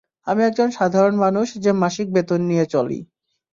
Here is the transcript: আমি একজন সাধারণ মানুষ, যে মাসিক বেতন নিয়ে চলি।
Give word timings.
আমি 0.27 0.41
একজন 0.43 0.69
সাধারণ 0.71 1.15
মানুষ, 1.17 1.47
যে 1.57 1.71
মাসিক 1.81 2.07
বেতন 2.13 2.39
নিয়ে 2.49 2.65
চলি। 2.73 2.99